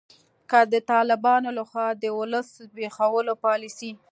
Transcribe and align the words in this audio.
که 0.49 0.59
د 0.73 0.75
طالبانو 0.91 1.49
لخوا 1.57 1.87
د 2.01 2.03
ولس 2.19 2.47
د 2.55 2.57
زبیښولو 2.69 3.33
پالسي 3.43 3.91